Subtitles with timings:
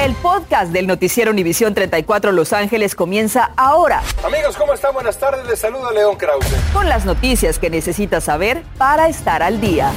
[0.00, 4.02] El podcast del noticiero Univisión 34 Los Ángeles comienza ahora.
[4.24, 4.94] Amigos, ¿cómo están?
[4.94, 5.46] Buenas tardes.
[5.46, 6.46] Les saluda León Krause.
[6.72, 9.92] Con las noticias que necesitas saber para estar al día.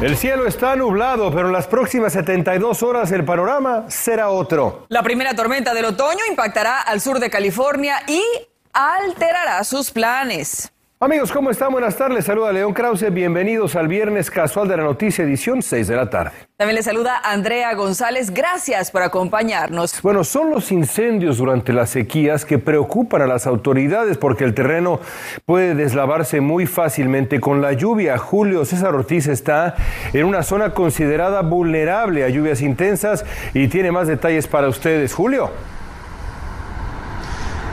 [0.00, 4.86] El cielo está nublado, pero en las próximas 72 horas el panorama será otro.
[4.88, 8.22] La primera tormenta del otoño impactará al sur de California y
[8.72, 10.70] alterará sus planes.
[10.98, 11.72] Amigos, ¿cómo están?
[11.72, 12.24] Buenas tardes.
[12.24, 13.12] Saluda León Krause.
[13.12, 16.32] Bienvenidos al Viernes Casual de la Noticia, edición 6 de la tarde.
[16.56, 18.32] También le saluda Andrea González.
[18.32, 20.00] Gracias por acompañarnos.
[20.00, 24.98] Bueno, son los incendios durante las sequías que preocupan a las autoridades porque el terreno
[25.44, 28.16] puede deslavarse muy fácilmente con la lluvia.
[28.16, 29.74] Julio César Ortiz está
[30.14, 35.12] en una zona considerada vulnerable a lluvias intensas y tiene más detalles para ustedes.
[35.12, 35.50] Julio.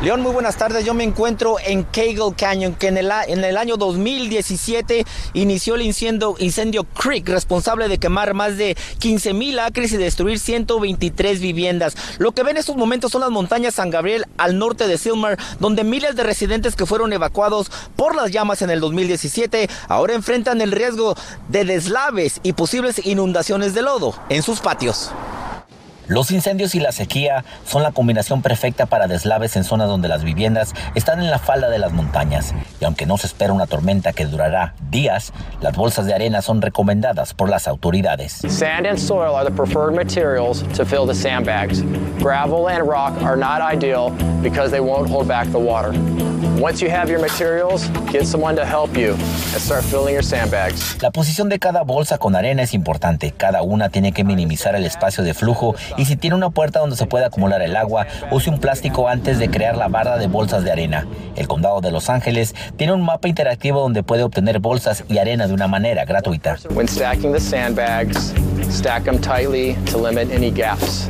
[0.03, 0.83] León, muy buenas tardes.
[0.83, 3.09] Yo me encuentro en Cagle Canyon, que en el,
[3.57, 9.93] año 2017 inició el incendio, incendio Creek, responsable de quemar más de 15 mil acres
[9.93, 11.95] y destruir 123 viviendas.
[12.17, 15.37] Lo que ven en estos momentos son las montañas San Gabriel al norte de Silmar,
[15.61, 20.59] donde miles de residentes que fueron evacuados por las llamas en el 2017 ahora enfrentan
[20.59, 21.15] el riesgo
[21.47, 25.11] de deslaves y posibles inundaciones de lodo en sus patios.
[26.07, 30.23] Los incendios y la sequía son la combinación perfecta para deslaves en zonas donde las
[30.23, 32.53] viviendas están en la falda de las montañas.
[32.81, 35.31] Y aunque no se espera una tormenta que durará días,
[35.61, 38.41] las bolsas de arena son recomendadas por las autoridades.
[38.49, 41.81] Sand and soil are the preferred materials to fill the sandbags.
[42.19, 45.93] Gravel and rock are not ideal because they won't hold back the water.
[46.59, 50.97] Once you have your materials, get someone to help you and start filling your sandbags.
[51.01, 53.33] La posición de cada bolsa con arena es importante.
[53.35, 56.95] Cada una tiene que minimizar el espacio de flujo y si tiene una puerta donde
[56.95, 60.63] se puede acumular el agua, use un plástico antes de crear la barra de bolsas
[60.63, 61.07] de arena.
[61.35, 65.47] El condado de Los Ángeles tiene un mapa interactivo donde puede obtener bolsas y arena
[65.47, 66.57] de una manera gratuita.
[66.71, 68.33] When stacking the sandbags,
[68.69, 71.09] stack them tightly to limit any gaps.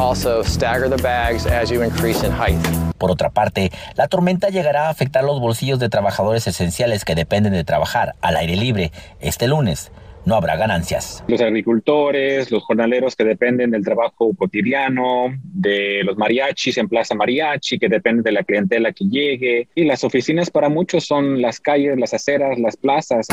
[0.00, 2.58] Also, stagger the bags as you increase in height.
[2.98, 7.52] Por otra parte, la tormenta llegará a afectar los bolsillos de trabajadores esenciales que dependen
[7.52, 9.92] de trabajar al aire libre este lunes
[10.24, 11.24] no habrá ganancias.
[11.28, 17.78] Los agricultores, los jornaleros que dependen del trabajo cotidiano, de los mariachis en Plaza Mariachi,
[17.78, 19.68] que dependen de la clientela que llegue.
[19.74, 23.26] Y las oficinas para muchos son las calles, las aceras, las plazas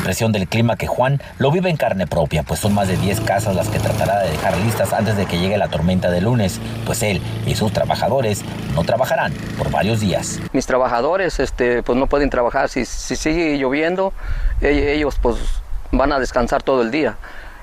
[0.00, 3.20] presión del clima que Juan lo vive en carne propia, pues son más de 10
[3.20, 6.60] casas las que tratará de dejar listas antes de que llegue la tormenta de lunes,
[6.84, 8.42] pues él y sus trabajadores
[8.74, 10.40] no trabajarán por varios días.
[10.52, 14.12] Mis trabajadores este, pues no pueden trabajar, si, si sigue lloviendo,
[14.60, 15.36] e-, ellos pues
[15.92, 17.16] van a descansar todo el día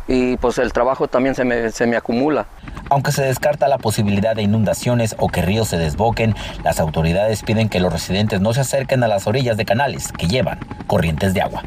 [0.07, 2.45] y pues el trabajo también se me, se me, acumula.
[2.89, 7.67] Aunque se descarta la posibilidad de inundaciones o que ríos se desboquen, las autoridades piden
[7.69, 11.41] que los residentes no se acerquen a las orillas de canales que llevan corrientes de
[11.41, 11.63] agua.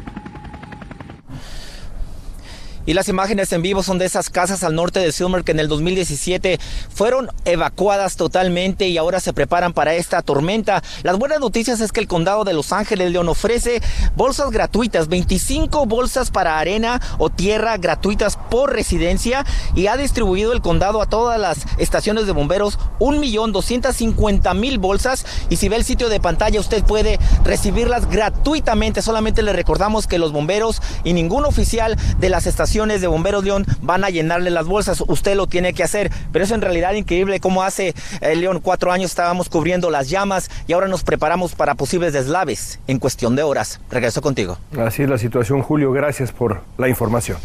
[2.85, 5.59] Y las imágenes en vivo son de esas casas al norte de Silmer que en
[5.59, 6.59] el 2017
[6.89, 10.81] fueron evacuadas totalmente y ahora se preparan para esta tormenta.
[11.03, 13.81] Las buenas noticias es que el condado de Los Ángeles León ofrece
[14.15, 20.61] bolsas gratuitas, 25 bolsas para arena o tierra gratuitas por residencia y ha distribuido el
[20.61, 26.19] condado a todas las estaciones de bomberos 1.250.000 bolsas y si ve el sitio de
[26.19, 29.03] pantalla usted puede recibirlas gratuitamente.
[29.03, 33.65] Solamente le recordamos que los bomberos y ningún oficial de las estaciones de Bomberos León
[33.81, 35.03] van a llenarle las bolsas.
[35.05, 36.09] Usted lo tiene que hacer.
[36.31, 40.49] Pero es en realidad increíble cómo hace eh, León cuatro años estábamos cubriendo las llamas
[40.67, 43.81] y ahora nos preparamos para posibles deslaves en cuestión de horas.
[43.89, 44.57] Regreso contigo.
[44.79, 45.91] Así es la situación, Julio.
[45.91, 47.37] Gracias por la información.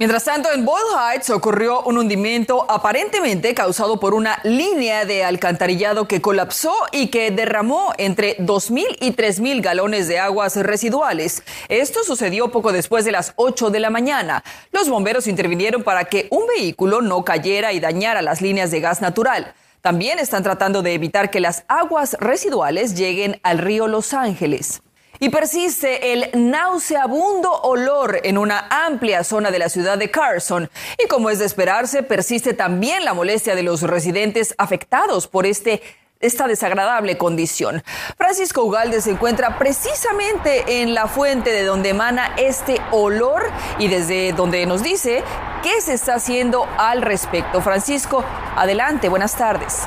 [0.00, 6.08] Mientras tanto, en Boyle Heights ocurrió un hundimiento aparentemente causado por una línea de alcantarillado
[6.08, 11.42] que colapsó y que derramó entre 2.000 y 3.000 galones de aguas residuales.
[11.68, 14.42] Esto sucedió poco después de las 8 de la mañana.
[14.72, 19.02] Los bomberos intervinieron para que un vehículo no cayera y dañara las líneas de gas
[19.02, 19.52] natural.
[19.82, 24.80] También están tratando de evitar que las aguas residuales lleguen al río Los Ángeles.
[25.22, 30.70] Y persiste el nauseabundo olor en una amplia zona de la ciudad de Carson.
[30.98, 35.82] Y como es de esperarse, persiste también la molestia de los residentes afectados por este
[36.20, 37.82] esta desagradable condición.
[38.16, 43.42] Francisco Ugalde se encuentra precisamente en la fuente de donde emana este olor
[43.78, 45.24] y desde donde nos dice
[45.62, 47.62] qué se está haciendo al respecto.
[47.62, 48.22] Francisco,
[48.54, 49.86] adelante, buenas tardes.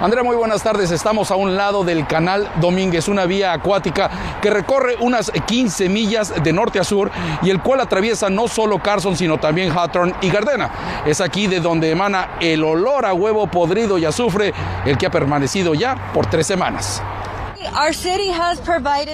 [0.00, 0.90] Andrea, muy buenas tardes.
[0.90, 4.10] Estamos a un lado del canal Domínguez, una vía acuática
[4.42, 7.10] que recorre unas 15 millas de norte a sur
[7.42, 10.70] y el cual atraviesa no solo Carson, sino también Hawthorne y Gardena.
[11.06, 14.52] Es aquí de donde emana el olor a huevo podrido y azufre,
[14.84, 17.02] el que ha permanecido ya por tres semanas.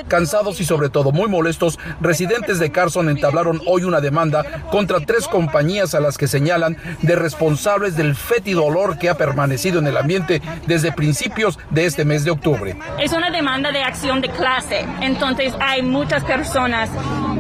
[0.09, 5.29] Cansados y sobre todo muy molestos, residentes de Carson entablaron hoy una demanda contra tres
[5.29, 9.97] compañías a las que señalan de responsables del fétido olor que ha permanecido en el
[9.97, 12.77] ambiente desde principios de este mes de octubre.
[12.99, 16.91] Es una demanda de acción de clase, entonces hay muchas personas,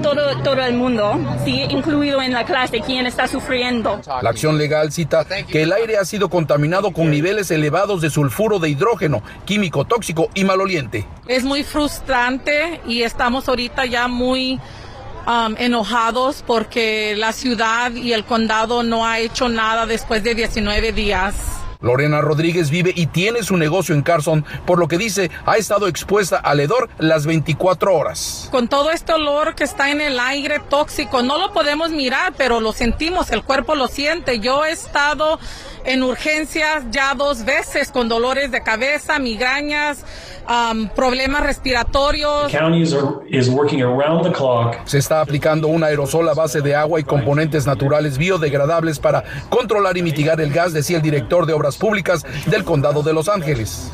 [0.02, 4.00] todo, todo el mundo, sí, incluido en la clase, quien está sufriendo.
[4.22, 8.58] La acción legal cita que el aire ha sido contaminado con niveles elevados de sulfuro
[8.58, 11.06] de hidrógeno, químico tóxico y maloliente.
[11.28, 14.58] Es muy frustrante y estamos ahorita ya muy
[15.26, 20.92] um, enojados porque la ciudad y el condado no ha hecho nada después de 19
[20.92, 21.59] días.
[21.80, 25.86] Lorena Rodríguez vive y tiene su negocio en Carson, por lo que dice ha estado
[25.86, 28.48] expuesta al hedor las 24 horas.
[28.50, 32.60] Con todo este olor que está en el aire tóxico, no lo podemos mirar, pero
[32.60, 34.40] lo sentimos, el cuerpo lo siente.
[34.40, 35.38] Yo he estado
[35.84, 40.04] en urgencias ya dos veces con dolores de cabeza, migrañas,
[40.48, 42.50] um, problemas respiratorios.
[44.84, 49.96] Se está aplicando un aerosol a base de agua y componentes naturales biodegradables para controlar
[49.96, 53.90] y mitigar el gas, decía el director de Obras Públicas del Condado de Los Ángeles.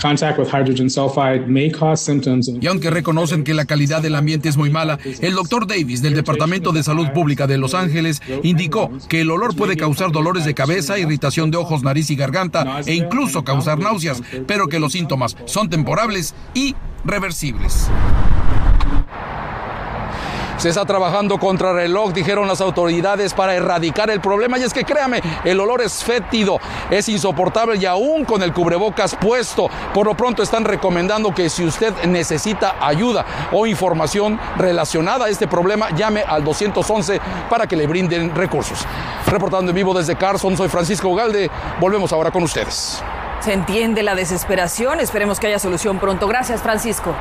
[2.60, 6.14] Y aunque reconocen que la calidad del ambiente es muy mala, el doctor Davis del
[6.14, 10.54] Departamento de Salud Pública de Los Ángeles indicó que el olor puede causar dolores de
[10.54, 15.36] cabeza, irritación de ojos, nariz y garganta e incluso causar náuseas, pero que los síntomas
[15.44, 16.74] son temporales y
[17.04, 17.88] reversibles.
[20.58, 24.58] Se está trabajando contra reloj, dijeron las autoridades, para erradicar el problema.
[24.58, 26.58] Y es que créame, el olor es fétido,
[26.90, 29.68] es insoportable y aún con el cubrebocas puesto.
[29.92, 35.46] Por lo pronto están recomendando que si usted necesita ayuda o información relacionada a este
[35.46, 37.20] problema, llame al 211
[37.50, 38.78] para que le brinden recursos.
[39.26, 41.50] Reportando en vivo desde Carson, soy Francisco Galde.
[41.78, 43.02] Volvemos ahora con ustedes.
[43.40, 45.00] Se entiende la desesperación.
[45.00, 46.26] Esperemos que haya solución pronto.
[46.26, 47.14] Gracias, Francisco.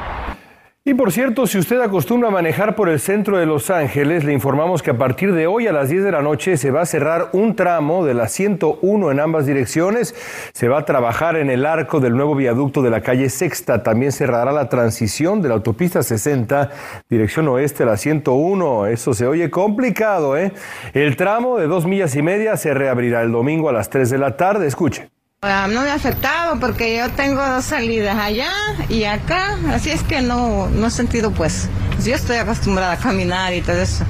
[0.87, 4.33] Y por cierto, si usted acostumbra a manejar por el centro de Los Ángeles, le
[4.33, 6.85] informamos que a partir de hoy a las 10 de la noche se va a
[6.85, 10.13] cerrar un tramo de la 101 en ambas direcciones.
[10.53, 13.81] Se va a trabajar en el arco del nuevo viaducto de la calle Sexta.
[13.81, 16.69] También cerrará la transición de la autopista 60,
[17.09, 18.85] dirección oeste a la 101.
[18.85, 20.51] Eso se oye complicado, ¿eh?
[20.93, 24.19] El tramo de dos millas y media se reabrirá el domingo a las 3 de
[24.19, 24.67] la tarde.
[24.67, 25.14] Escuche.
[25.47, 28.49] Ah, no me ha afectado porque yo tengo dos salidas allá
[28.89, 31.69] y acá, así es que no, no he sentido pues,
[32.03, 34.05] yo estoy acostumbrada a caminar y todo eso,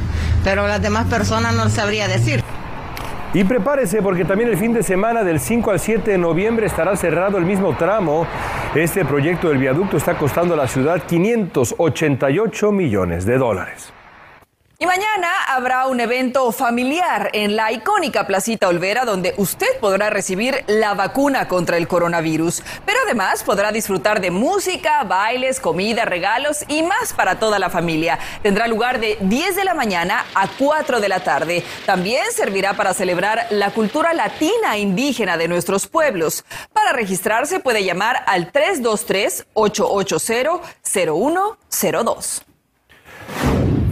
[0.45, 2.41] pero las demás personas no sabría decir.
[3.33, 6.95] Y prepárese porque también el fin de semana del 5 al 7 de noviembre estará
[6.95, 8.25] cerrado el mismo tramo.
[8.73, 13.91] Este proyecto del viaducto está costando a la ciudad 588 millones de dólares.
[14.77, 20.65] Y mañana habrá un evento familiar en la icónica Placita Olvera donde usted podrá recibir
[20.67, 26.83] la vacuna contra el coronavirus, pero además podrá disfrutar de música, bailes, comida, regalos y
[26.83, 28.19] más para toda la familia.
[28.43, 31.63] Tendrá lugar de 10 de la mañana a 4 de la tarde.
[31.85, 36.43] También servirá para celebrar la cultura latina indígena de nuestros pueblos.
[36.73, 42.45] Para registrarse puede llamar al 323 880 0102.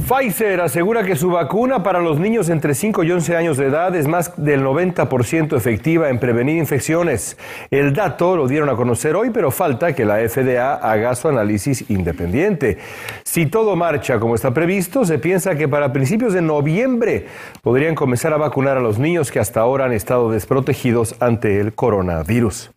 [0.07, 3.95] Pfizer asegura que su vacuna para los niños entre 5 y 11 años de edad
[3.95, 7.37] es más del 90% efectiva en prevenir infecciones.
[7.71, 11.89] El dato lo dieron a conocer hoy, pero falta que la FDA haga su análisis
[11.89, 12.79] independiente.
[13.23, 17.27] Si todo marcha como está previsto, se piensa que para principios de noviembre
[17.61, 21.73] podrían comenzar a vacunar a los niños que hasta ahora han estado desprotegidos ante el
[21.73, 22.71] coronavirus.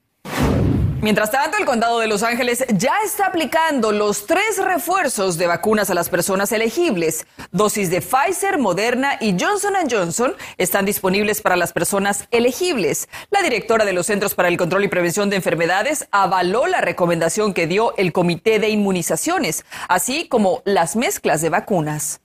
[1.07, 5.89] Mientras tanto, el condado de Los Ángeles ya está aplicando los tres refuerzos de vacunas
[5.89, 7.29] a las personas elegibles.
[7.53, 13.09] Dosis de Pfizer, Moderna y Johnson Johnson están disponibles para las personas elegibles.
[13.31, 17.55] La directora de los Centros para el Control y Prevención de Enfermedades avaló la recomendación
[17.55, 22.21] que dio el Comité de Inmunizaciones, así como las mezclas de vacunas.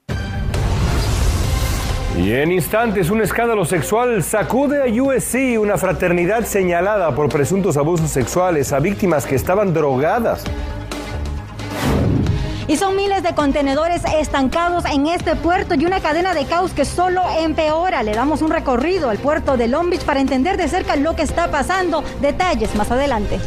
[2.17, 8.11] Y en instantes, un escándalo sexual sacude a USC, una fraternidad señalada por presuntos abusos
[8.11, 10.43] sexuales a víctimas que estaban drogadas.
[12.67, 16.85] Y son miles de contenedores estancados en este puerto y una cadena de caos que
[16.85, 18.03] solo empeora.
[18.03, 21.23] Le damos un recorrido al puerto de Long Beach para entender de cerca lo que
[21.23, 22.03] está pasando.
[22.21, 23.39] Detalles más adelante.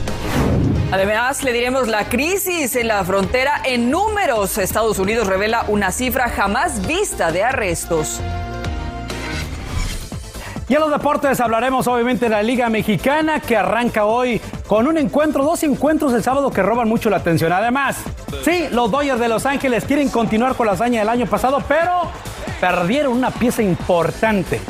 [0.91, 4.59] Además, le diremos la crisis en la frontera en números.
[4.59, 8.21] Estados Unidos revela una cifra jamás vista de arrestos.
[10.69, 14.97] Y en los deportes hablaremos obviamente de la Liga Mexicana que arranca hoy con un
[14.97, 17.53] encuentro, dos encuentros el sábado que roban mucho la atención.
[17.53, 17.99] Además,
[18.45, 22.11] sí, los Dodgers de Los Ángeles quieren continuar con la hazaña del año pasado, pero
[22.61, 24.61] perdieron una pieza importante.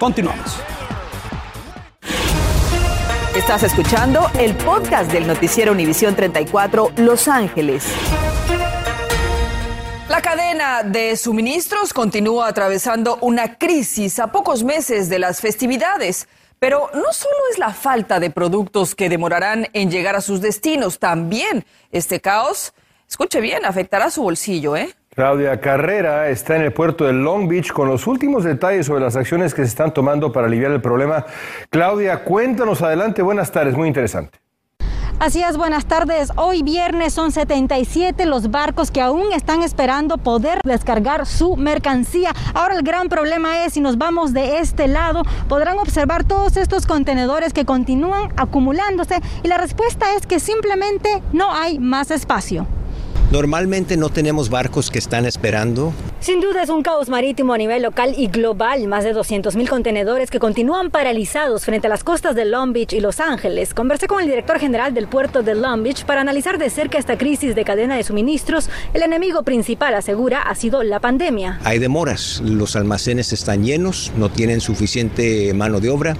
[0.00, 0.58] Continuamos.
[3.36, 7.84] Estás escuchando el podcast del noticiero Univisión 34 Los Ángeles.
[10.08, 16.28] La cadena de suministros continúa atravesando una crisis a pocos meses de las festividades.
[16.58, 20.98] Pero no solo es la falta de productos que demorarán en llegar a sus destinos,
[20.98, 22.74] también este caos,
[23.08, 24.94] escuche bien, afectará su bolsillo, ¿eh?
[25.14, 29.16] Claudia Carrera está en el puerto de Long Beach con los últimos detalles sobre las
[29.16, 31.24] acciones que se están tomando para aliviar el problema.
[31.70, 33.22] Claudia, cuéntanos adelante.
[33.22, 34.43] Buenas tardes, muy interesante.
[35.20, 36.30] Así es, buenas tardes.
[36.36, 42.32] Hoy viernes son 77 los barcos que aún están esperando poder descargar su mercancía.
[42.52, 46.86] Ahora el gran problema es si nos vamos de este lado, podrán observar todos estos
[46.86, 52.66] contenedores que continúan acumulándose y la respuesta es que simplemente no hay más espacio.
[53.30, 55.92] Normalmente no tenemos barcos que están esperando.
[56.24, 58.88] Sin duda es un caos marítimo a nivel local y global.
[58.88, 62.94] Más de 200 mil contenedores que continúan paralizados frente a las costas de Long Beach
[62.94, 63.74] y Los Ángeles.
[63.74, 67.18] Conversé con el director general del puerto de Long Beach para analizar de cerca esta
[67.18, 68.70] crisis de cadena de suministros.
[68.94, 71.60] El enemigo principal, asegura, ha sido la pandemia.
[71.62, 72.40] Hay demoras.
[72.42, 76.16] Los almacenes están llenos, no tienen suficiente mano de obra,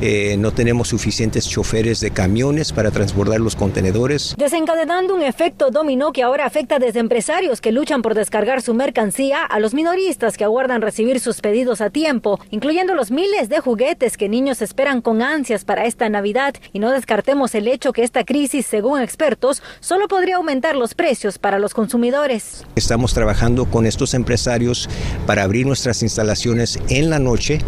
[0.00, 4.34] eh, no tenemos suficientes choferes de camiones para transbordar los contenedores.
[4.36, 9.43] Desencadenando un efecto dominó que ahora afecta desde empresarios que luchan por descargar su mercancía
[9.44, 14.16] a los minoristas que aguardan recibir sus pedidos a tiempo, incluyendo los miles de juguetes
[14.16, 16.54] que niños esperan con ansias para esta Navidad.
[16.72, 21.38] Y no descartemos el hecho que esta crisis, según expertos, solo podría aumentar los precios
[21.38, 22.64] para los consumidores.
[22.76, 24.88] Estamos trabajando con estos empresarios
[25.26, 27.58] para abrir nuestras instalaciones en la noche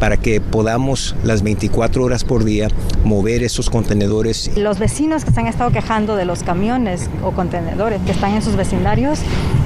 [0.00, 2.68] para que podamos las 24 horas por día
[3.04, 4.50] mover esos contenedores.
[4.56, 8.42] Los vecinos que se han estado quejando de los camiones o contenedores que están en
[8.42, 9.20] sus vecindarios,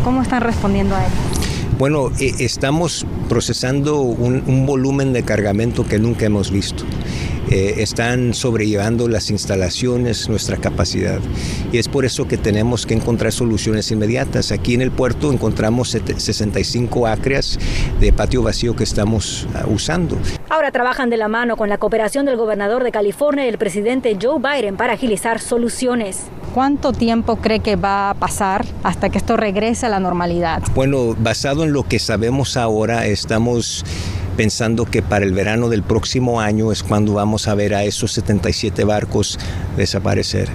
[0.05, 1.11] ¿cómo están respondiendo a él?
[1.79, 6.85] Bueno, eh, estamos procesando un, volumen de cargamento que nunca hemos visto.
[7.51, 11.19] Eh, están sobrellevando las instalaciones, nuestra capacidad.
[11.73, 14.53] Y es por eso que tenemos que encontrar soluciones inmediatas.
[14.53, 17.59] Aquí en el puerto encontramos 65 acres
[17.99, 20.17] de patio vacío que estamos uh, usando.
[20.49, 24.17] Ahora trabajan de la mano con la cooperación del gobernador de California y el presidente
[24.21, 26.31] Joe Biden para agilizar soluciones.
[26.55, 30.63] ¿Cuánto tiempo cree que va a pasar hasta que esto regrese a la normalidad?
[30.75, 33.85] Bueno, basado en lo que sabemos ahora, estamos
[34.37, 38.11] pensando que para el verano del próximo año es cuando vamos a ver a esos
[38.13, 39.39] 77 barcos
[39.77, 40.49] desaparecer.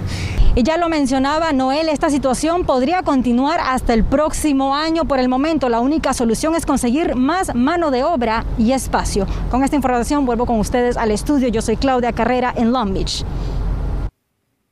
[0.54, 5.04] Y ya lo mencionaba Noel, esta situación podría continuar hasta el próximo año.
[5.04, 9.26] Por el momento, la única solución es conseguir más mano de obra y espacio.
[9.50, 11.48] Con esta información vuelvo con ustedes al estudio.
[11.48, 13.24] Yo soy Claudia Carrera en Long Beach.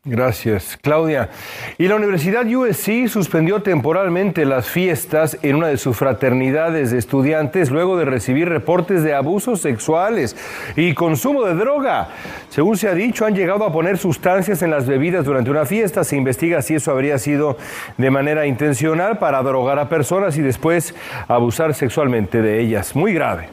[0.07, 1.31] Gracias, Claudia.
[1.79, 7.71] Y la Universidad USC suspendió temporalmente las fiestas en una de sus fraternidades de estudiantes
[7.71, 10.37] luego de recibir reportes de abusos sexuales
[10.77, 12.11] y consumo de droga.
[12.51, 16.05] Según se ha dicho, han llegado a poner sustancias en las bebidas durante una fiesta.
[16.05, 17.57] Se investiga si eso habría sido
[17.97, 20.95] de manera intencional para drogar a personas y después
[21.29, 22.95] abusar sexualmente de ellas.
[22.95, 23.49] Muy grave.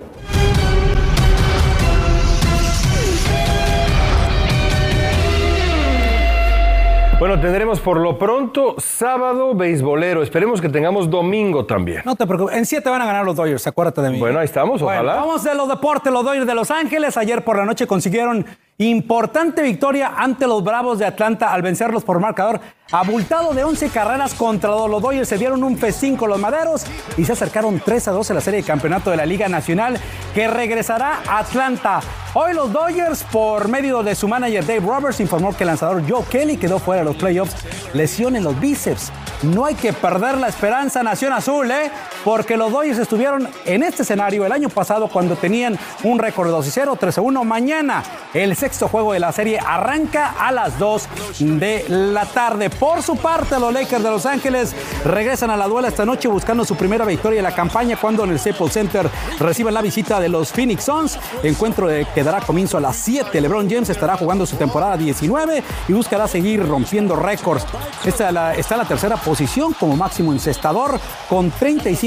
[7.22, 10.24] Bueno, tendremos por lo pronto sábado beisbolero.
[10.24, 12.02] Esperemos que tengamos domingo también.
[12.04, 12.58] No te preocupes.
[12.58, 14.20] En siete van a ganar los Dodgers, acuérdate de mí.
[14.20, 15.02] Bueno, ahí estamos, ojalá.
[15.02, 16.12] Bueno, vamos de los deportes.
[16.12, 18.48] Los Dodgers de Los Ángeles ayer por la noche consiguieron
[18.90, 22.60] importante victoria ante los Bravos de Atlanta al vencerlos por marcador
[22.92, 25.30] abultado de 11 carreras contra los Dodgers.
[25.30, 26.86] Se dieron un F5 los Maderos
[27.18, 30.00] y se acercaron 3 a 2 en la serie de campeonato de la Liga Nacional
[30.34, 32.02] que regresará a Atlanta.
[32.34, 36.24] Hoy los Dodgers, por medio de su manager Dave Roberts, informó que el lanzador Joe
[36.30, 37.56] Kelly quedó fuera de los playoffs,
[37.94, 39.12] lesión en los bíceps.
[39.44, 41.92] No hay que perder la esperanza, Nación Azul, ¿eh?
[42.24, 46.52] Porque los Dodgers estuvieron en este escenario el año pasado cuando tenían un récord de
[46.52, 47.44] 2 y 0, 3 a 1.
[47.44, 51.08] Mañana el sexto juego de la serie arranca a las 2
[51.40, 52.70] de la tarde.
[52.70, 54.76] Por su parte, los Lakers de Los Ángeles
[55.06, 58.32] regresan a la duela esta noche buscando su primera victoria en la campaña cuando en
[58.32, 59.10] el Staples Center
[59.40, 61.20] reciben la visita de los Phoenix Suns.
[61.44, 63.42] Encuentro que dará comienzo a las 7.
[63.42, 67.66] LeBron James estará jugando su temporada 19 y buscará seguir rompiendo récords.
[68.06, 71.00] Esta está en la tercera posición como máximo encestador
[71.30, 71.52] con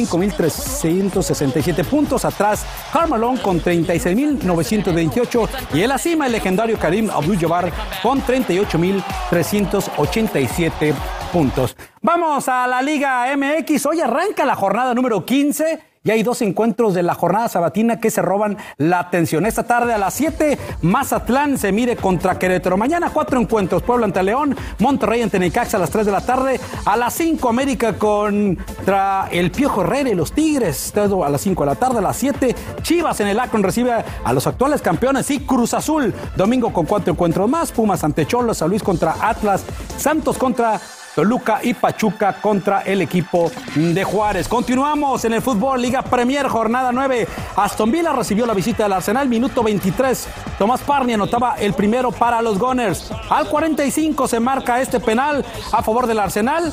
[0.06, 2.24] 35.367 puntos.
[2.24, 10.94] Atrás, Carmelón con 36.928 y en la cima el legendario Karim Abdul-Jabbar con 38.387
[11.32, 11.76] puntos.
[12.02, 13.86] Vamos a la Liga MX.
[13.86, 18.10] Hoy arranca la jornada número 15 y hay dos encuentros de la jornada sabatina que
[18.10, 19.46] se roban la atención.
[19.46, 22.76] Esta tarde a las 7, Mazatlán se mide contra Querétaro.
[22.76, 26.60] Mañana cuatro encuentros, Puebla ante León, Monterrey ante Necaxa a las 3 de la tarde.
[26.84, 30.92] A las 5, América contra el Piojo Herrera y los Tigres.
[30.94, 31.98] A las 5 de la tarde.
[31.98, 36.12] A las 7, Chivas en el Akron recibe a los actuales campeones y Cruz Azul.
[36.36, 37.72] Domingo con cuatro encuentros más.
[37.72, 39.64] Pumas ante Cholos, San Luis contra Atlas,
[39.96, 40.78] Santos contra
[41.14, 44.48] Toluca y Pachuca contra el equipo de Juárez.
[44.48, 47.28] Continuamos en el fútbol, Liga Premier, jornada 9.
[47.56, 50.28] Aston Villa recibió la visita del Arsenal, minuto 23.
[50.58, 53.12] Tomás Parni anotaba el primero para los Gunners.
[53.30, 56.72] Al 45 se marca este penal a favor del Arsenal.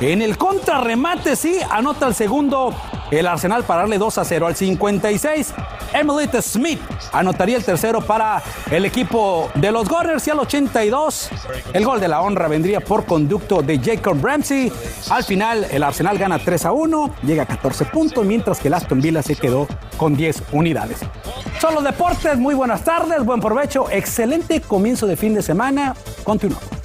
[0.00, 2.74] En el contrarremate, sí, anota el segundo
[3.18, 5.54] el Arsenal para darle 2 a 0 al 56.
[5.92, 6.80] Emily Smith
[7.12, 11.30] anotaría el tercero para el equipo de los Gunners y al 82
[11.72, 14.72] el gol de la honra vendría por conducto de Jacob Ramsey.
[15.10, 18.74] Al final el Arsenal gana 3 a 1, llega a 14 puntos, mientras que el
[18.74, 21.00] Aston Villa se quedó con 10 unidades.
[21.60, 25.94] Son los deportes, muy buenas tardes, buen provecho, excelente comienzo de fin de semana.
[26.24, 26.79] Continuamos.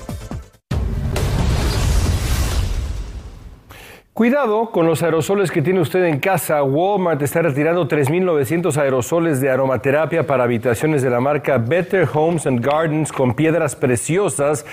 [4.15, 6.63] Cuidado con los aerosoles que tiene usted en casa.
[6.63, 12.65] Walmart está retirando 3.900 aerosoles de aromaterapia para habitaciones de la marca Better Homes and
[12.65, 14.65] Gardens con piedras preciosas.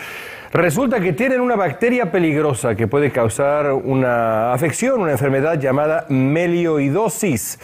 [0.53, 7.59] Resulta que tienen una bacteria peligrosa que puede causar una afección, una enfermedad llamada melioidosis,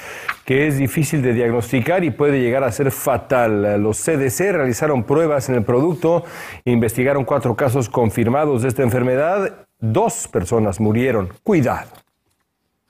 [0.45, 3.81] que es difícil de diagnosticar y puede llegar a ser fatal.
[3.81, 6.25] Los CDC realizaron pruebas en el producto,
[6.65, 11.33] investigaron cuatro casos confirmados de esta enfermedad Dos personas murieron.
[11.45, 12.08] Cuidado.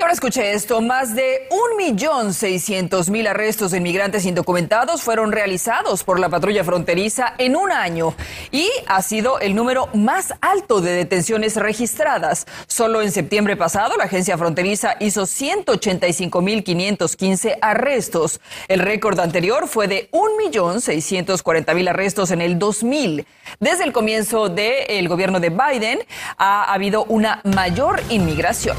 [0.08, 6.64] Ahora escuche esto, más de 1.600.000 arrestos de inmigrantes indocumentados fueron realizados por la patrulla
[6.64, 8.14] fronteriza en un año
[8.50, 12.46] y ha sido el número más alto de detenciones registradas.
[12.66, 18.40] Solo en septiembre pasado la agencia fronteriza hizo 185.515 arrestos.
[18.68, 23.26] El récord anterior fue de 1.640.000 arrestos en el 2000.
[23.60, 25.98] Desde el comienzo del gobierno de Biden
[26.38, 28.78] ha habido una mayor inmigración.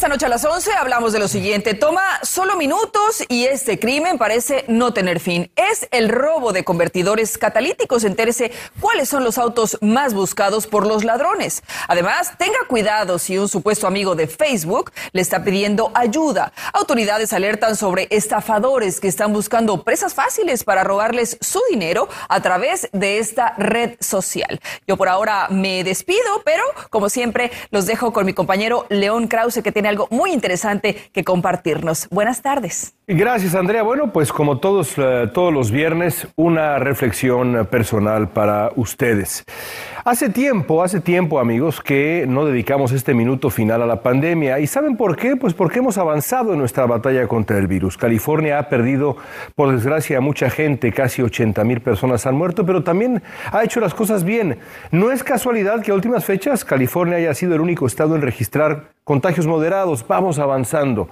[0.00, 1.74] Esta noche a las 11 hablamos de lo siguiente.
[1.74, 5.52] Toma solo minutos y este crimen parece no tener fin.
[5.56, 8.04] Es el robo de convertidores catalíticos.
[8.04, 11.62] Entérese cuáles son los autos más buscados por los ladrones.
[11.86, 16.54] Además, tenga cuidado si un supuesto amigo de Facebook le está pidiendo ayuda.
[16.72, 22.88] Autoridades alertan sobre estafadores que están buscando presas fáciles para robarles su dinero a través
[22.94, 24.62] de esta red social.
[24.86, 29.60] Yo por ahora me despido, pero como siempre los dejo con mi compañero León Krause
[29.62, 32.08] que tiene algo muy interesante que compartirnos.
[32.10, 32.94] Buenas tardes.
[33.12, 33.82] Gracias, Andrea.
[33.82, 39.44] Bueno, pues como todos, eh, todos los viernes, una reflexión personal para ustedes.
[40.04, 44.60] Hace tiempo, hace tiempo, amigos, que no dedicamos este minuto final a la pandemia.
[44.60, 45.34] ¿Y saben por qué?
[45.34, 47.98] Pues porque hemos avanzado en nuestra batalla contra el virus.
[47.98, 49.16] California ha perdido,
[49.56, 53.92] por desgracia, mucha gente, casi 80 mil personas han muerto, pero también ha hecho las
[53.92, 54.58] cosas bien.
[54.92, 58.84] No es casualidad que a últimas fechas California haya sido el único estado en registrar
[59.04, 60.06] contagios moderados.
[60.06, 61.08] Vamos avanzando.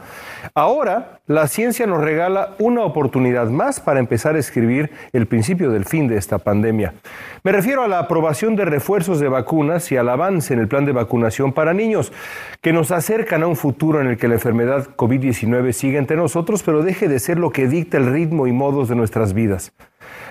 [0.55, 5.85] Ahora, la ciencia nos regala una oportunidad más para empezar a escribir el principio del
[5.85, 6.94] fin de esta pandemia.
[7.42, 10.85] Me refiero a la aprobación de refuerzos de vacunas y al avance en el plan
[10.85, 12.12] de vacunación para niños,
[12.61, 16.62] que nos acercan a un futuro en el que la enfermedad COVID-19 sigue entre nosotros,
[16.62, 19.72] pero deje de ser lo que dicta el ritmo y modos de nuestras vidas.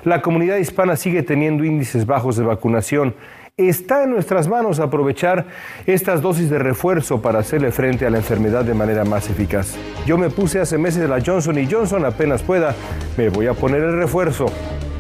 [0.04, 3.16] La comunidad hispana sigue teniendo índices bajos de vacunación
[3.60, 5.48] Está en nuestras manos aprovechar
[5.88, 9.74] estas dosis de refuerzo para hacerle frente a la enfermedad de manera más eficaz.
[10.06, 12.76] Yo me puse hace meses la Johnson y Johnson, apenas pueda,
[13.18, 14.46] me voy a poner el refuerzo.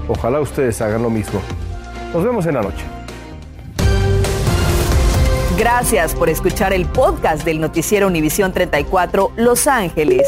[0.08, 1.40] Ojalá ustedes hagan lo mismo.
[2.12, 2.84] Nos vemos en la noche.
[5.56, 10.28] Gracias por escuchar el podcast del noticiero Univisión 34 Los Ángeles.